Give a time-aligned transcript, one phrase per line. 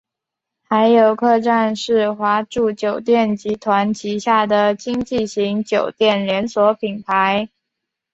[0.63, 7.51] 海友客栈是华住酒店集团旗下的经济型酒店连锁品牌。